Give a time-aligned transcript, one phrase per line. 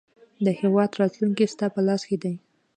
[0.45, 2.35] د هیواد راتلونکی ستا په لاس کې دی.